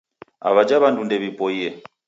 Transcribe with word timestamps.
Aw'ajha 0.47 0.81
w'andu 0.81 1.01
ndew'ipoie. 1.05 1.69